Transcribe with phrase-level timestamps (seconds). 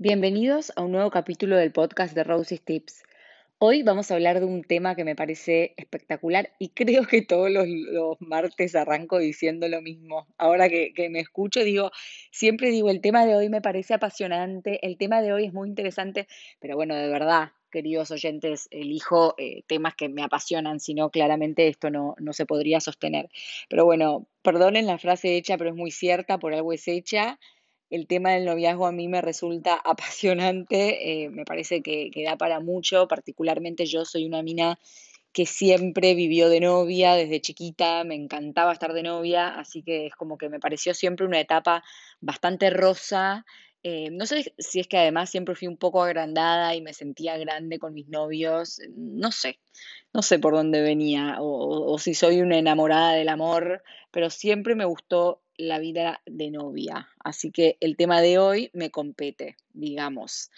[0.00, 3.02] Bienvenidos a un nuevo capítulo del podcast de Rosie's Tips.
[3.58, 7.50] Hoy vamos a hablar de un tema que me parece espectacular y creo que todos
[7.50, 7.66] los,
[8.20, 10.28] martes arranco diciendo lo mismo.
[10.38, 11.90] Ahora que, que, me escucho, digo,
[12.30, 15.68] siempre digo, el tema de hoy me parece apasionante, el tema de hoy es muy
[15.68, 16.28] interesante,
[16.60, 21.66] pero bueno, de verdad, queridos oyentes, elijo eh, temas que me apasionan, si no, claramente
[21.66, 23.30] esto no, no se podría sostener.
[23.68, 27.38] Pero bueno, perdonen la frase hecha, pero es muy cierta, por algo es hecha.
[27.90, 32.36] El tema del noviazgo a mí me resulta apasionante, eh, me parece que, que da
[32.36, 34.78] para mucho, particularmente yo soy una mina
[35.32, 40.14] que siempre vivió de novia desde chiquita, me encantaba estar de novia, así que es
[40.14, 41.84] como que me pareció siempre una etapa
[42.20, 43.44] bastante rosa
[43.84, 47.38] eh, no sé si es que además siempre fui un poco agrandada y me sentía
[47.38, 49.60] grande con mis novios, no sé,
[50.12, 54.74] no sé por dónde venía o, o si soy una enamorada del amor, pero siempre
[54.74, 60.50] me gustó la vida de novia, así que el tema de hoy me compete, digamos.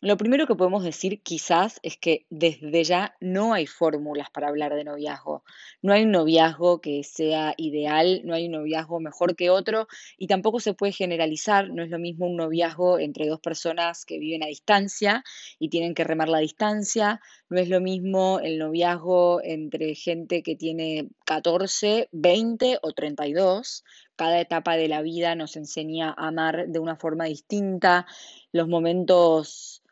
[0.00, 4.76] Lo primero que podemos decir quizás es que desde ya no hay fórmulas para hablar
[4.76, 5.42] de noviazgo.
[5.82, 10.28] No hay un noviazgo que sea ideal, no hay un noviazgo mejor que otro y
[10.28, 11.70] tampoco se puede generalizar.
[11.70, 15.24] No es lo mismo un noviazgo entre dos personas que viven a distancia
[15.58, 17.20] y tienen que remar la distancia.
[17.50, 23.84] No es lo mismo el noviazgo entre gente que tiene 14, 20 o 32
[24.16, 28.06] cada etapa de la vida nos enseña a amar de una forma distinta.
[28.50, 29.82] Los momentos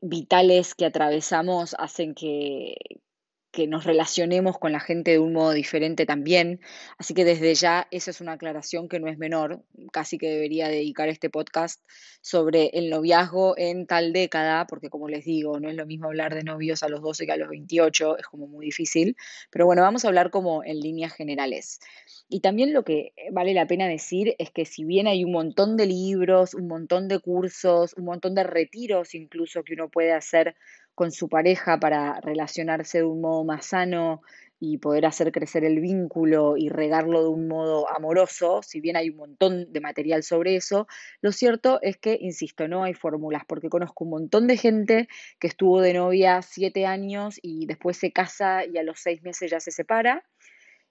[0.00, 2.76] vitales que atravesamos hacen que,
[3.58, 6.60] que nos relacionemos con la gente de un modo diferente también.
[6.96, 9.64] Así que desde ya esa es una aclaración que no es menor.
[9.92, 11.82] Casi que debería dedicar este podcast
[12.20, 16.36] sobre el noviazgo en tal década, porque como les digo, no es lo mismo hablar
[16.36, 19.16] de novios a los 12 que a los 28, es como muy difícil.
[19.50, 21.80] Pero bueno, vamos a hablar como en líneas generales.
[22.28, 25.76] Y también lo que vale la pena decir es que si bien hay un montón
[25.76, 30.54] de libros, un montón de cursos, un montón de retiros incluso que uno puede hacer
[30.98, 34.20] con su pareja para relacionarse de un modo más sano
[34.58, 39.10] y poder hacer crecer el vínculo y regarlo de un modo amoroso, si bien hay
[39.10, 40.88] un montón de material sobre eso,
[41.20, 45.08] lo cierto es que, insisto, no hay fórmulas, porque conozco un montón de gente
[45.38, 49.52] que estuvo de novia siete años y después se casa y a los seis meses
[49.52, 50.24] ya se separa.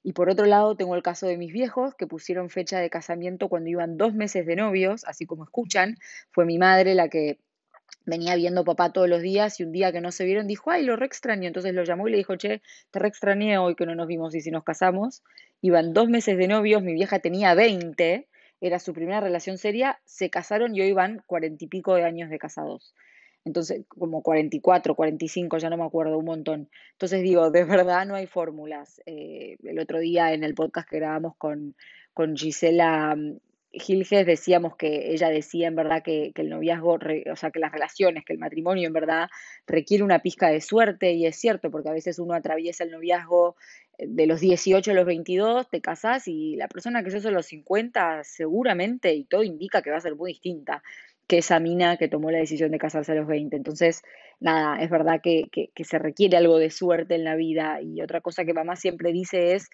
[0.04, 3.50] Y por otro lado, tengo el caso de mis viejos que pusieron fecha de casamiento
[3.50, 5.98] cuando iban dos meses de novios, así como escuchan.
[6.32, 7.40] Fue mi madre la que
[8.06, 10.84] venía viendo papá todos los días y un día que no se vieron dijo, ay,
[10.84, 11.48] lo re extraño.
[11.48, 12.62] Entonces lo llamó y le dijo, che,
[12.92, 15.24] te re extrañé hoy que no nos vimos y si nos casamos.
[15.62, 18.28] Iban dos meses de novios, mi vieja tenía 20,
[18.62, 22.30] era su primera relación seria, se casaron y hoy van cuarenta y pico de años
[22.30, 22.94] de casados.
[23.44, 26.70] Entonces, como 44, 45, ya no me acuerdo, un montón.
[26.94, 29.02] Entonces digo, de verdad no hay fórmulas.
[29.06, 31.76] Eh, el otro día en el podcast que grabamos con,
[32.14, 33.16] con Gisela
[33.80, 37.00] Gilges decíamos que ella decía en verdad que, el noviazgo,
[37.32, 39.30] o sea, que las relaciones, que el matrimonio en verdad
[39.66, 43.56] requiere una pizca de suerte y es cierto, porque a veces uno atraviesa el noviazgo
[43.98, 47.32] eh, de los 18 a los 22, te casás y la persona que sos a
[47.32, 50.84] los 50 seguramente, y todo indica que va a ser muy distinta
[51.28, 53.56] que esa mina que tomó la decisión de casarse a los 20.
[53.58, 54.02] Entonces,
[54.40, 55.50] nada, es verdad que
[55.84, 59.54] se requiere algo de suerte en la vida y otra cosa que mamá siempre dice
[59.54, 59.70] es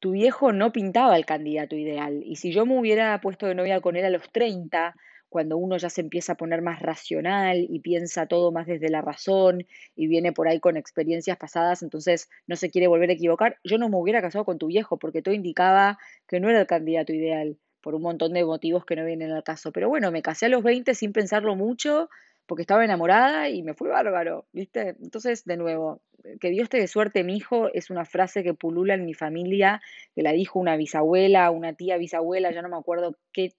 [0.00, 2.22] tu viejo no pintaba el candidato ideal.
[2.24, 4.94] Y si yo me hubiera puesto de novia con él a los 30,
[5.28, 9.02] cuando uno ya se empieza a poner más racional y piensa todo más desde la
[9.02, 13.58] razón y viene por ahí con experiencias pasadas, entonces no se quiere volver a equivocar,
[13.64, 16.66] yo no me hubiera casado con tu viejo porque todo indicaba que no era el
[16.66, 19.72] candidato ideal por un montón de motivos que no vienen al caso.
[19.72, 22.08] Pero bueno, me casé a los 20 sin pensarlo mucho
[22.46, 24.96] porque estaba enamorada y me fue bárbaro, ¿viste?
[25.02, 26.00] Entonces, de nuevo,
[26.40, 29.80] que Dios te dé suerte, mi hijo, es una frase que pulula en mi familia,
[30.14, 33.52] que la dijo una bisabuela, una tía bisabuela, ya no me acuerdo qué,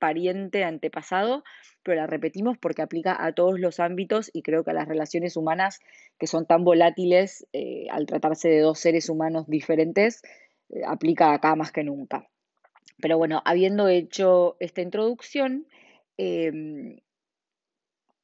[0.00, 1.44] pariente antepasado,
[1.84, 5.36] pero la repetimos porque aplica a todos los ámbitos y creo que a las relaciones
[5.36, 5.78] humanas
[6.18, 10.22] que son tan volátiles eh, al tratarse de dos seres humanos diferentes,
[10.70, 12.28] eh, aplica acá más que nunca.
[13.00, 15.68] Pero bueno, habiendo hecho esta introducción,
[16.18, 17.00] eh,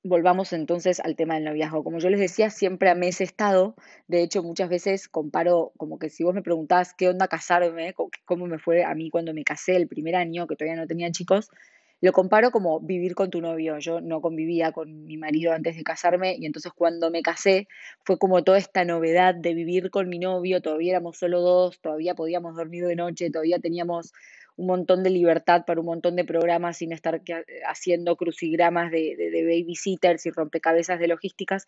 [0.09, 1.85] Volvamos entonces al tema del noviazgo.
[1.85, 3.77] Como yo les decía, siempre amé ese estado.
[4.07, 7.95] De hecho, muchas veces comparo, como que si vos me preguntás qué onda casarme,
[8.25, 11.11] cómo me fue a mí cuando me casé el primer año, que todavía no tenía
[11.11, 11.51] chicos,
[12.01, 13.79] lo comparo como vivir con tu novio.
[13.79, 17.69] Yo no convivía con mi marido antes de casarme y entonces cuando me casé
[18.05, 20.61] fue como toda esta novedad de vivir con mi novio.
[20.63, 24.13] Todavía éramos solo dos, todavía podíamos dormir de noche, todavía teníamos
[24.57, 27.23] un montón de libertad para un montón de programas sin estar
[27.69, 31.67] haciendo crucigramas de, de, babysitters y rompecabezas de logísticas.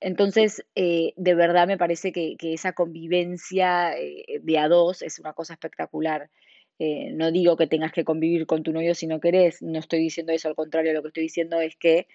[0.00, 5.32] Entonces, eh, de verdad me parece que, esa convivencia eh, de a dos es una
[5.32, 6.30] cosa espectacular.
[6.78, 9.98] Eh, no digo que tengas que convivir con tu novio si no querés, no estoy
[9.98, 12.06] diciendo eso, al contrario, lo que estoy diciendo es que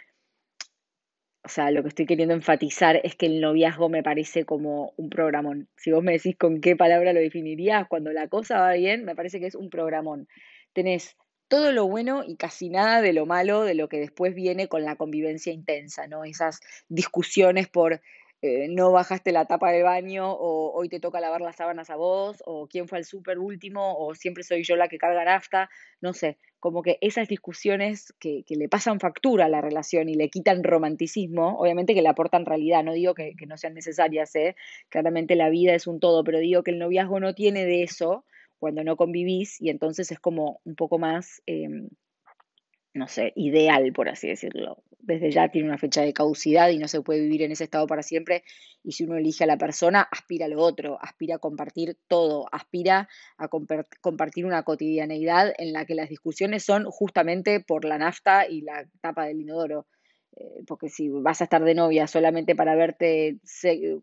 [1.45, 5.10] o sea, lo que estoy queriendo enfatizar es que el noviazgo me parece como un
[5.10, 5.68] programón.
[5.75, 9.13] Si vos me decís con qué palabra lo definirías, cuando la cosa va bien, me
[9.13, 10.30] parece que es un programón.
[10.71, 11.18] Tenés
[11.50, 14.83] todo lo bueno y casi nada de lo malo de lo que después viene con
[14.83, 16.24] la convivencia intensa, ¿no?
[16.24, 18.01] Esas discusiones por
[18.44, 21.95] eh, no bajaste la tapa del baño, o hoy te toca lavar las sábanas a
[21.95, 25.69] vos, o quién fue al súper último, o siempre soy yo la que carga nafta,
[26.01, 30.28] no sé, como que esas discusiones que, le pasan factura a la relación y le
[30.30, 34.57] quitan romanticismo, obviamente que le aportan realidad, no digo que, no sean necesarias, ¿eh?
[34.89, 38.25] claramente la vida es un todo, pero digo que el noviazgo no tiene de eso
[38.60, 41.42] cuando no convivís y entonces es como un poco más...
[41.46, 41.88] Em,
[42.94, 44.84] no sé, ideal, por así decirlo.
[45.00, 47.88] Desde ya tiene una fecha de caducidad y no se puede vivir en ese estado
[47.88, 48.44] para siempre.
[48.84, 52.48] Y si uno elige a la persona, aspira a lo otro, aspira a compartir todo,
[52.51, 53.50] aspira a
[54.01, 58.86] compartir una cotidianeidad en la que las discusiones son justamente por la nafta y la
[59.01, 59.88] tapa del inodoro.
[60.36, 63.38] Eh, porque si vas a estar de novia solamente para verte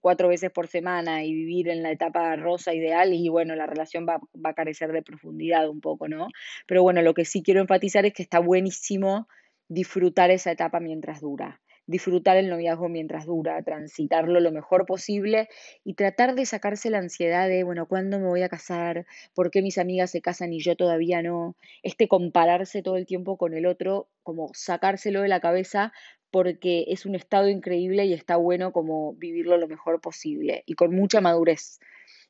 [0.01, 4.07] cuatro veces por semana y vivir en la etapa rosa ideal, y bueno, la relación
[4.09, 6.29] va, va, a carecer de profundidad un poco, ¿no?
[6.67, 9.29] Pero bueno, lo que sí quiero enfatizar es que está buenísimo
[9.69, 15.49] disfrutar esa etapa mientras dura disfrutar el noviazgo mientras dura, transitarlo lo mejor posible
[15.85, 19.07] y tratar de sacarse la ansiedad de, bueno, ¿cuándo me voy a casar?
[19.35, 21.57] ¿Por qué mis amigas se casan y yo todavía no?
[21.83, 25.93] Este compararse todo el tiempo con el otro, como sacárselo de la cabeza
[26.31, 30.95] porque es un estado increíble y está bueno como vivirlo lo mejor posible y con
[30.95, 31.81] mucha madurez.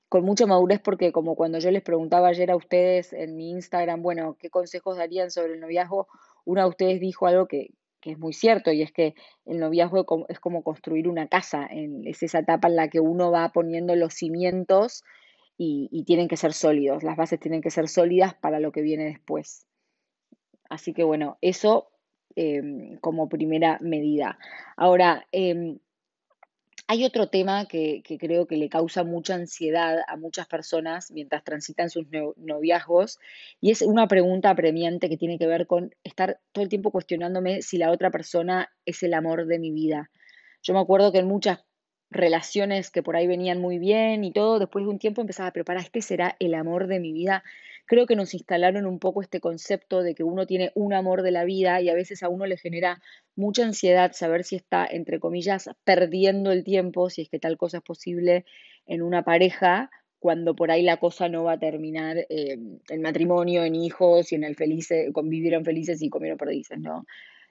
[0.09, 4.03] Con mucha madurez porque como cuando yo les preguntaba ayer a ustedes en mi Instagram,
[4.03, 6.09] bueno, ¿qué consejos darían sobre el noviazgo?
[6.47, 7.69] Una de ustedes dijo algo que,
[8.01, 9.15] que es muy cierto, y es que
[9.47, 13.51] el noviazgo es como construir una casa, es esa etapa en la que uno va
[13.51, 15.03] poniendo los cimientos
[15.57, 19.05] y, tienen que ser sólidos, las bases tienen que ser sólidas para lo que viene
[19.05, 19.67] después.
[20.71, 21.91] Así que bueno, eso
[22.37, 24.39] em, como primera medida.
[24.77, 25.79] Ahora, em,
[26.91, 31.89] hay otro tema que, creo que le causa mucha ansiedad a muchas personas mientras transitan
[31.89, 32.05] sus
[32.37, 33.21] noviazgos
[33.61, 37.63] y es una pregunta apremiante que tiene que ver con estar todo el tiempo cuestionándome
[37.63, 40.11] si la otra persona es el amor de mi vida.
[40.65, 41.61] Yo me acuerdo que en muchas
[42.11, 45.65] relaciones que por ahí venían muy bien y todo, después de un tiempo empezaba, pero
[45.65, 47.45] para este será el amor de mi vida.
[47.91, 51.33] Creo que nos instalaron un poco este concepto de que uno tiene un amor de
[51.33, 53.03] la vida y a veces a uno le genera
[53.35, 57.79] mucha ansiedad saber si está, entre comillas, perdiendo el tiempo, si es que tal cosa
[57.79, 58.45] es posible
[58.87, 59.91] en una pareja,
[60.21, 62.59] cuando por ahí la cosa no va a terminar eh,
[62.89, 67.07] en matrimonio, en hijos y en el feliz, convivieron felices y comieron perdices, ¿no?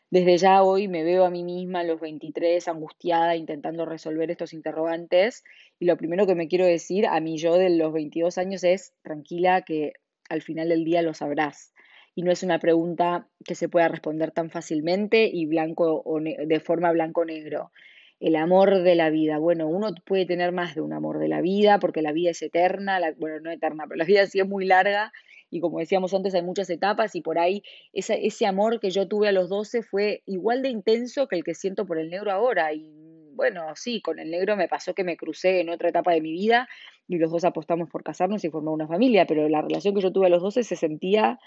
[0.10, 4.54] Desde ya hoy me veo a mí misma a los 23 angustiada intentando resolver estos
[4.54, 5.44] interrogantes
[5.80, 8.94] y lo primero que me quiero decir a mí yo de los 22 años es
[9.04, 9.96] tranquila que
[10.30, 11.74] al final del día lo sabrás
[12.16, 16.60] y no es una pregunta que se pueda responder tan fácilmente y blanco o de
[16.60, 17.72] forma blanco-negro.
[18.20, 19.38] El amor de la vida.
[19.38, 22.42] Bueno, uno puede tener más de un amor de la vida porque la vida es
[22.42, 25.14] eterna, bueno, no eterna, pero la vida sí es muy larga
[25.50, 29.30] y como decíamos antes, hay muchas etapas y por ahí ese amor que yo tuve
[29.30, 32.74] a los 12 fue igual de intenso que el que siento por el negro ahora.
[32.74, 32.92] Y
[33.34, 36.32] bueno, sí, con el negro me pasó que me crucé en otra etapa de mi
[36.32, 36.68] vida
[37.10, 40.14] y los dos apostamos por casarnos y formar una familia, pero la relación que yo
[40.14, 41.40] tuve a los 12 se sentía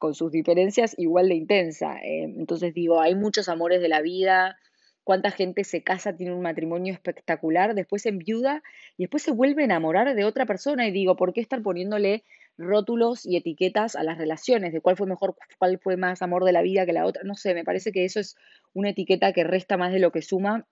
[0.00, 1.98] con sus diferencias igual de intensa.
[2.02, 4.58] Eh, entonces digo, hay muchos amores de la vida,
[5.04, 8.64] cuánta gente se casa, tiene un matrimonio espectacular, después se enviuda
[8.96, 12.24] y después se vuelve a enamorar de otra persona y digo, ¿por qué estar poniéndole
[12.58, 16.52] rótulos y etiquetas a las relaciones, de cuál fue mejor, cuál fue más amor de
[16.52, 17.22] la vida que la otra.
[17.24, 18.36] No sé, me parece que eso es
[18.72, 20.66] una etiqueta que resta más de lo que suma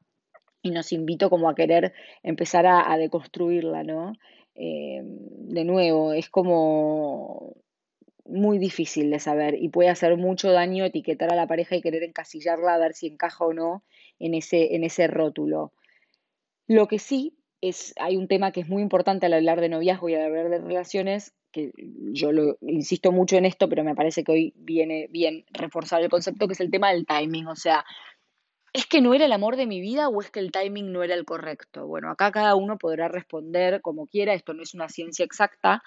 [0.62, 1.92] y nos invito como a querer
[2.23, 4.12] empezar a, deconstruirla, ¿no?
[4.54, 7.57] Eh, de nuevo, es como
[8.25, 12.04] muy difícil de saber y puede hacer mucho daño etiquetar a la pareja y querer
[12.04, 13.83] encasillarla a ver si encaja o no
[14.19, 15.73] en ese, en ese rótulo.
[16.69, 20.09] Lo que sí es, hay un tema que es muy importante al hablar de noviazgo
[20.09, 21.73] y al hablar de relaciones, que
[22.12, 26.09] yo lo insisto mucho en esto, pero me parece que hoy viene bien reforzar el
[26.09, 27.47] concepto, que es el tema del timing.
[27.47, 27.85] O sea,
[28.73, 31.02] ¿es que no era el amor de mi vida o es que el timing no
[31.02, 31.87] era el correcto?
[31.87, 35.83] Bueno, acá cada uno podrá responder como quiera, esto no es una ciencia exacta.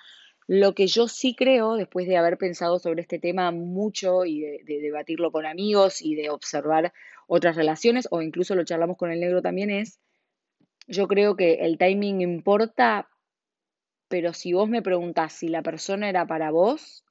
[0.48, 4.62] Lo que yo sí creo, después de haber pensado sobre este tema mucho y de,
[4.64, 6.94] de debatirlo con amigos y de observar
[7.28, 10.00] otras relaciones, o incluso lo charlamos con el negro también, es,
[10.88, 13.10] yo creo que el timing importa,
[14.08, 17.05] pero si vos me preguntás si la persona era para vos,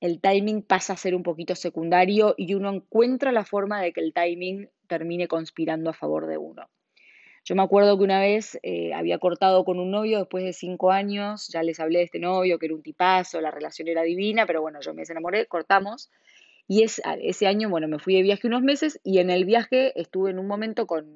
[0.00, 4.00] el timing pasa a ser un poquito secundario y uno encuentra la forma de que
[4.00, 6.68] el timing termine conspirando a favor de uno.
[7.44, 10.90] Yo me acuerdo que una vez eh, había cortado con un novio después de cinco
[10.90, 14.46] años, ya les hablé de este novio, que era un tipazo, la relación era divina,
[14.46, 16.10] pero bueno, yo me desenamoré, cortamos.
[16.66, 19.98] Y es, ese año, bueno, me fui de viaje unos meses y en el viaje
[19.98, 21.06] estuve en un momento con,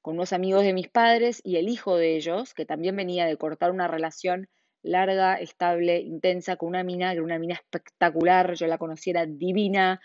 [0.00, 3.36] con unos amigos de mis padres y el hijo de ellos, que también venía de
[3.36, 4.48] cortar una relación
[4.82, 10.00] larga, estable, intensa, con una mina, que era una mina espectacular, yo la conociera divina,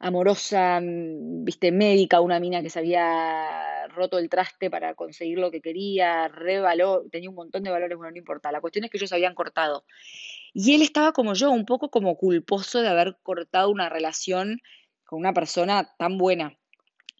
[0.00, 5.50] amorosa, mm, viste, médica, una mina que se había roto el traste para conseguir lo
[5.50, 6.62] que quería, re
[7.10, 8.50] tenía un montón de valores, bueno, no importa.
[8.50, 9.84] La cuestión es que ellos habían cortado.
[10.52, 14.60] Y él estaba como yo, un poco como culposo de haber cortado una relación
[15.04, 16.56] con una persona tan buena.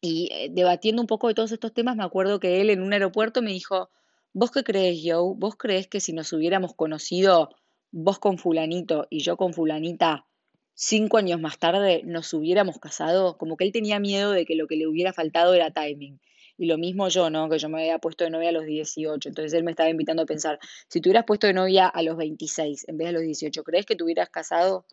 [0.01, 2.93] Y eh, debatiendo un poco de todos estos temas, me acuerdo que él en un
[2.93, 3.91] aeropuerto me dijo,
[4.33, 5.35] ¿vos qué crees, Joe?
[5.37, 7.51] ¿Vos crees que si nos hubiéramos conocido
[7.93, 10.27] vos con fulanito y yo con fulanita,
[10.75, 14.67] cinco años más tarde nos hubiéramos casado, como que él tenía miedo de que lo
[14.67, 16.21] que le hubiera faltado era timing.
[16.57, 17.49] Y lo mismo yo, ¿no?
[17.49, 19.31] Que yo me había puesto de novia a los 18.
[19.31, 20.59] Entonces él me estaba invitando a pensar,
[20.89, 23.65] si te hubieras puesto de novia a los 26 en vez de a los 18,
[23.65, 24.85] ¿crees que te hubieras casado?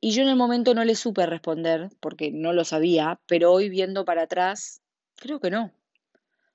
[0.00, 3.68] Y yo en el momento no le supe responder, porque no lo sabía, pero hoy
[3.68, 4.80] viendo para atrás,
[5.16, 5.72] creo que no.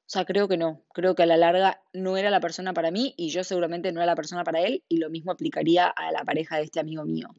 [0.05, 0.83] O sea, creo que no.
[0.93, 4.01] Creo que a la larga no era la persona para mí y yo seguramente no
[4.01, 7.05] era la persona para él y lo mismo aplicaría a la pareja de este amigo
[7.05, 7.29] mío.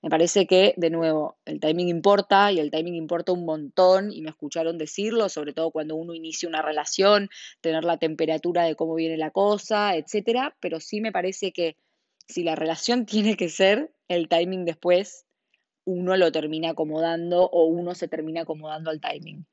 [0.00, 4.22] Me parece que, de nuevo, el timing importa y el timing importa un montón y
[4.22, 7.28] me escucharon decirlo, sobre todo cuando uno inicia una relación,
[7.60, 11.76] tener la temperatura de cómo viene la cosa, etcétera, pero sí me parece que
[12.28, 15.26] si la relación tiene que ser, el timing después
[15.84, 19.46] uno lo termina acomodando o uno se termina acomodando al timing.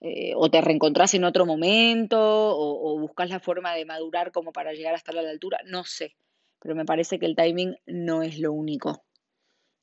[0.00, 4.52] Eh, o te reencontrás en otro momento o, o buscas la forma de madurar como
[4.52, 6.14] para llegar a estar a la altura, no sé,
[6.60, 9.05] pero me parece que el timing no es lo único.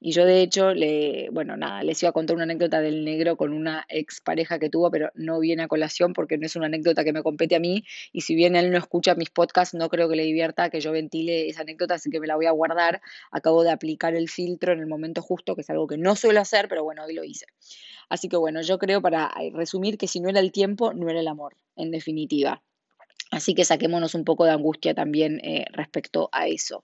[0.06, 3.38] Y yo de hecho, le, bueno, nada, les iba a contar una anécdota del negro
[3.38, 7.06] con una expareja que tuvo, pero no viene a colación porque no es una anécdota
[7.06, 7.86] que me compete a mí.
[8.12, 10.92] Y si bien él no escucha mis podcasts, no creo que le divierta que yo
[10.92, 13.02] ventile esa anécdota, así que me la voy a guardar.
[13.32, 16.42] Acabo de aplicar el filtro en el momento justo, que es algo que no suelo
[16.42, 17.46] hacer, pero bueno, hoy lo hice.
[18.10, 21.22] Así que bueno, yo creo para resumir que si no era el tiempo, no era
[21.22, 22.62] el amor, en definitiva.
[23.32, 26.84] Así que saquémonos un poco de angustia también eh, respecto a eso.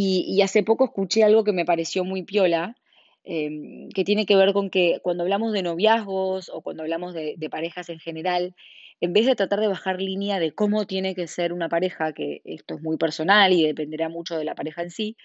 [0.00, 2.76] Y, hace poco escuché algo que me pareció muy piola,
[3.24, 7.36] em, que tiene que ver con que cuando hablamos de noviazgos o cuando hablamos de,
[7.50, 8.54] parejas en general,
[9.00, 12.42] en vez de tratar de bajar línea de cómo tiene que ser una pareja, que
[12.44, 15.16] esto es muy personal y dependerá mucho de la pareja en sí,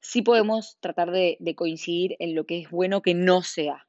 [0.00, 3.88] sí podemos tratar de, de coincidir en lo que es bueno que no sea.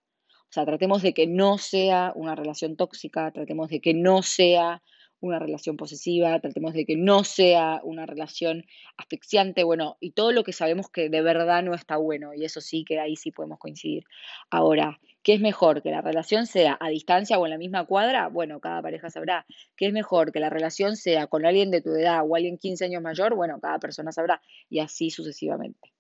[0.49, 4.81] O sea, tratemos de que no sea una relación tóxica, tratemos de que no sea
[5.21, 8.65] una relación posesiva, tratemos de que no sea una relación
[8.97, 12.59] asfixiante, bueno, y todo lo que sabemos que de verdad no está bueno, y eso
[12.59, 14.03] sí que ahí sí podemos coincidir.
[14.49, 15.83] Ahora, ¿qué es mejor?
[15.83, 18.27] ¿Que la relación sea a distancia o en la misma cuadra?
[18.27, 19.45] Bueno, cada pareja sabrá.
[19.77, 20.31] ¿Qué es mejor?
[20.31, 23.35] ¿Que la relación sea con alguien de tu edad o alguien 15 años mayor?
[23.35, 25.91] Bueno, cada persona sabrá, y así sucesivamente.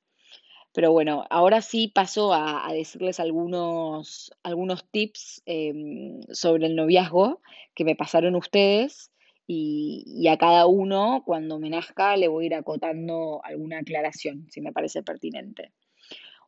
[0.73, 7.41] Pero bueno, ahora sí paso a, decirles algunos, algunos tips em, sobre el noviazgo
[7.75, 9.10] que me pasaron ustedes
[9.53, 14.61] y, a cada uno, cuando me nazca, le voy a ir acotando alguna aclaración, si
[14.61, 15.73] me parece pertinente.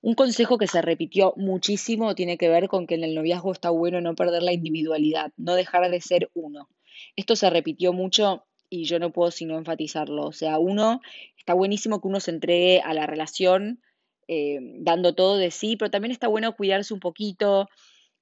[0.02, 3.70] Un consejo que se repitió muchísimo tiene que ver con que en el noviazgo está
[3.72, 6.70] bueno no perder la individualidad, no dejar de ser uno.
[7.18, 10.26] Esto se repitió mucho y yo no puedo sino enfatizarlo.
[10.26, 11.02] O sea, uno,
[11.38, 13.82] está buenísimo que uno se entregue a la relación
[14.30, 17.68] eh, dando todo de sí, pero también está bueno cuidarse un poquito,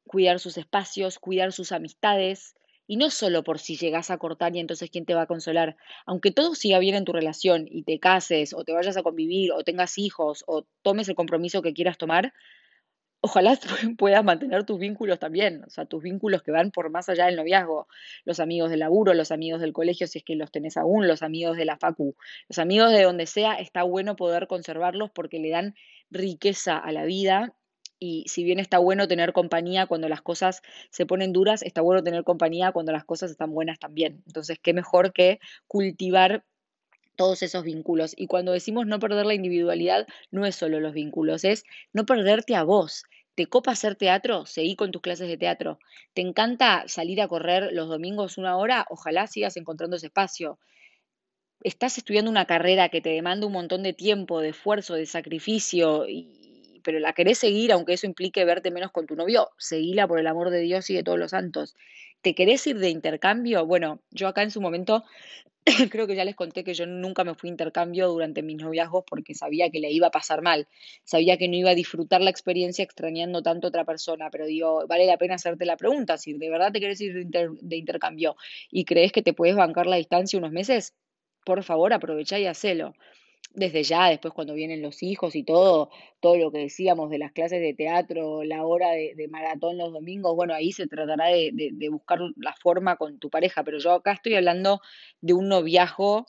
[0.06, 2.56] cuidar sus espacios, cuidar sus amistades,
[2.92, 5.78] y no solo por si llegas a cortar y entonces quién te va a consolar.
[6.06, 9.54] Aunque todo siga bien en tu relación y te cases o te vayas a convivir
[9.54, 12.34] o tengas hijos o tomes el compromiso que quieras tomar,
[13.22, 13.58] ojalá
[13.98, 17.38] puedas mantener tus vínculos también, o sea, tus vínculos que van por más allá del
[17.38, 17.88] noviazgo,
[18.26, 21.24] los amigos del laburo, los amigos del colegio, si es que los tenés aún, los
[21.24, 22.18] amigos de la facu,
[22.50, 25.76] los amigos de donde sea, está bueno poder conservarlos porque le dan
[26.10, 27.56] riqueza a la vida
[28.02, 32.04] y si bien está bueno tener compañía cuando las cosas se ponen duras, está bueno
[32.04, 34.24] tener compañía cuando las cosas están buenas también.
[34.26, 36.44] Entonces, qué mejor que cultivar
[37.16, 38.16] todos esos vínculos.
[38.18, 42.56] Y cuando decimos no perder la individualidad, no es solo los vínculos, es no perderte
[42.56, 43.04] a vos.
[43.36, 44.48] ¿Te copa hacer teatro?
[44.48, 45.78] Seguí con tus clases de teatro.
[46.16, 48.88] ¿Te encanta salir a correr los domingos una hora?
[48.90, 50.58] Ojalá sigas encontrando ese espacio.
[51.62, 56.10] ¿Estás estudiando una carrera que te demanda un montón de tiempo, de esfuerzo, de sacrificio
[56.10, 56.41] y,
[56.84, 60.28] pero la querés seguir, aunque eso implique verte menos con tu novio, seguila por el
[60.28, 61.76] amor de Dios y de todos los santos.
[62.22, 63.66] ¿Te querés ir de intercambio?
[63.66, 65.04] Bueno, yo acá en su momento
[65.92, 69.04] creo que ya les conté que yo nunca me fui a intercambio durante mis noviazgos
[69.08, 70.68] porque sabía que le iba a pasar mal,
[71.04, 74.88] sabía que no iba a disfrutar la experiencia extrañando tanto a otra persona, pero digo,
[74.88, 78.36] vale la pena hacerte la pregunta, si de verdad te querés ir de, intercambio
[78.72, 80.96] y crees que te puedes bancar la distancia unos meses,
[81.46, 82.94] por favor aprovecha y hacelo.
[83.54, 85.90] Desde ya, después cuando vienen los hijos y todo,
[86.20, 90.36] todo lo que decíamos de las clases de teatro, la hora de, maratón los domingos,
[90.36, 94.14] bueno, ahí se tratará de, de, buscar la forma con tu pareja, pero yo acá
[94.14, 94.82] estoy hablando
[95.22, 96.26] de un noviazgo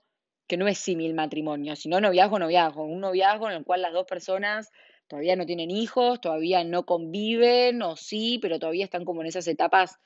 [0.47, 4.07] que no es símil matrimonio, sino noviazgo, noviazgo, un noviazgo en el cual las dos
[4.07, 4.71] personas
[5.07, 9.47] todavía no tienen hijos, todavía no conviven, o sí, pero todavía están como en esas
[9.47, 9.99] etapas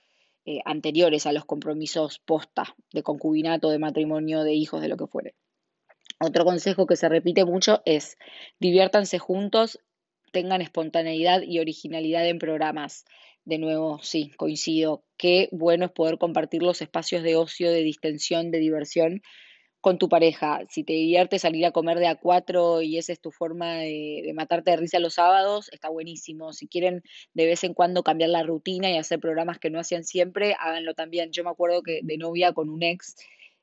[0.44, 5.06] eh, anteriores a los compromisos posta de concubinato, de matrimonio, de hijos, de lo que
[5.06, 5.34] fuere.
[6.18, 8.16] Otro consejo que se repite mucho es
[8.58, 9.78] diviértanse juntos,
[10.32, 13.04] tengan espontaneidad y originalidad en programas.
[13.44, 15.04] De nuevo, sí, coincido.
[15.16, 19.22] Qué bueno es poder compartir los espacios de ocio, de distensión, de diversión
[19.86, 20.62] con tu pareja.
[20.68, 24.32] Si te diviertes salir a comer de a cuatro y esa es tu forma de,
[24.34, 26.52] matarte de risa los sábados, está buenísimo.
[26.52, 27.02] Si quieren
[27.34, 30.94] de vez en cuando cambiar la rutina y hacer programas que no hacían siempre, háganlo
[30.94, 31.30] también.
[31.30, 33.14] Yo me acuerdo que de novia con un ex,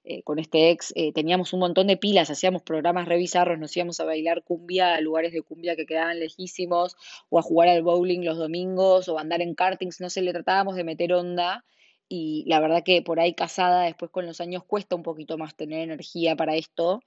[0.05, 3.99] eh, con este ex, eh, teníamos un montón de pilas, hacíamos programas revisarros, nos íbamos
[4.01, 6.97] a bailar cumbia a lugares de cumbia que quedaban lejísimos,
[7.29, 10.33] o a jugar al bowling los domingos, o a andar en kartings, no sé, le
[10.33, 11.63] tratábamos de meter onda
[12.09, 15.55] y la verdad que por ahí casada después con los años cuesta un poquito más
[15.55, 17.01] tener energía para esto,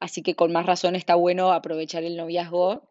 [0.00, 2.87] así que con más razón está bueno aprovechar el noviazgo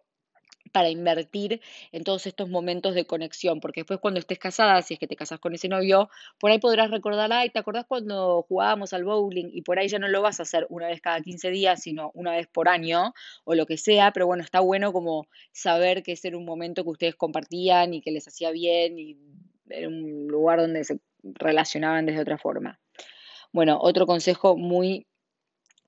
[0.72, 5.00] para invertir en todos estos momentos de conexión, porque después cuando estés casada, si es
[5.00, 6.10] que te casas con ese novio,
[6.40, 9.50] por ahí podrás recordar, ay, ¿te acordás cuando jugábamos al bowling?
[9.52, 12.12] Y por ahí ya no lo vas a hacer una vez cada 15 días, sino
[12.14, 16.14] una vez por año o lo que sea, pero bueno, está bueno como saber que
[16.14, 19.18] ese era un momento que ustedes compartían y que les hacía bien y
[19.70, 22.80] era un lugar donde se relacionaban desde otra forma.
[23.52, 25.08] Bueno, otro consejo muy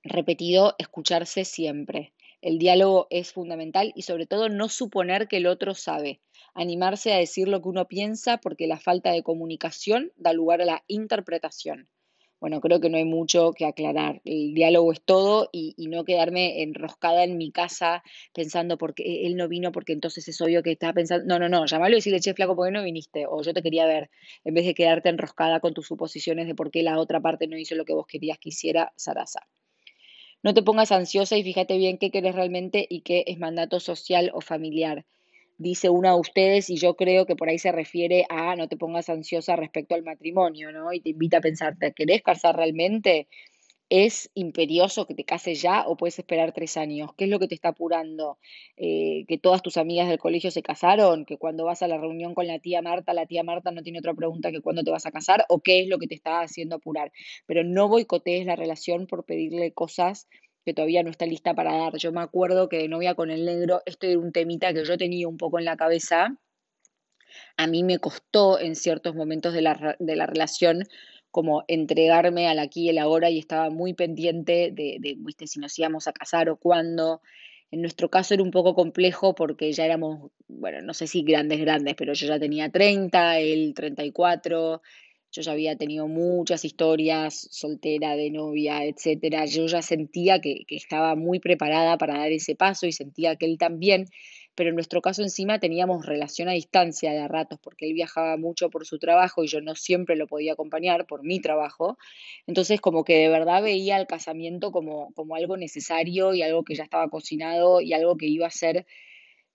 [0.03, 2.13] repetido, escucharse siempre.
[2.41, 6.21] El diálogo es fundamental y sobre todo no suponer que el otro sabe.
[6.53, 10.65] Animarse a decir lo que uno piensa porque la falta de comunicación da lugar a
[10.65, 11.89] la interpretación
[12.39, 14.21] bueno, creo que no hay mucho que aclarar.
[14.23, 18.03] El diálogo es todo y, no quedarme enroscada en mi casa
[18.33, 21.25] pensando porque él no vino, porque entonces es obvio que estaba pensando.
[21.25, 23.25] No, no, no, llamarlo y decirle, che, flaco, ¿por qué no viniste?
[23.27, 24.09] O yo te quería ver,
[24.43, 27.57] en vez de quedarte enroscada con tus suposiciones de por qué la otra parte no
[27.57, 29.47] hizo lo que vos querías que hiciera, Sarasa.
[30.43, 34.31] No te pongas ansiosa y fíjate bien qué querés realmente y qué es mandato social
[34.33, 35.05] o familiar
[35.59, 38.77] dice una de ustedes y yo creo que por ahí se refiere a no te
[38.77, 40.91] pongas ansiosa respecto al matrimonio, ¿no?
[40.93, 43.27] Y te invita a pensar, ¿te querés casar realmente?
[43.89, 47.09] ¿Es imperioso que te cases ya o puedes esperar tres años?
[47.17, 48.37] ¿Qué es lo que te está apurando?
[48.77, 51.25] Eh, ¿Que todas tus amigas del colegio se casaron?
[51.25, 53.97] ¿Que cuando vas a la reunión con la tía Marta, la tía Marta no tiene
[53.97, 55.43] otra pregunta que cuándo te vas a casar?
[55.49, 57.11] ¿O qué es lo que te está haciendo apurar?
[57.47, 60.27] Pero no boicotees la relación por pedirle cosas
[60.65, 61.97] que todavía no está lista para dar.
[61.97, 64.99] Yo me acuerdo que de novia con el negro, esto era un temita que yo
[64.99, 66.37] tenía un poco en la cabeza.
[67.57, 70.83] A mí me costó en ciertos momentos de la, de la relación
[71.31, 75.47] como entregarme al aquí y el ahora y estaba muy pendiente de, de, ¿viste?
[75.47, 77.21] si nos íbamos a casar o cuándo.
[77.71, 81.59] En nuestro caso era un poco complejo porque ya éramos, bueno, no sé si grandes,
[81.59, 84.81] grandes, pero yo ya tenía 30, él 34,
[85.31, 89.45] yo ya había tenido muchas historias, soltera, de novia, etcétera.
[89.45, 93.45] Yo ya sentía que, que, estaba muy preparada para dar ese paso y sentía que
[93.45, 94.07] él también,
[94.59, 98.35] pero en nuestro caso encima teníamos relación a distancia de a ratos, porque él viajaba
[98.35, 101.97] mucho por su trabajo y yo no siempre lo podía acompañar por mi trabajo.
[102.45, 106.75] Entonces como que de verdad veía el casamiento como, como algo necesario y algo que
[106.75, 108.85] ya estaba cocinado y algo que iba a ser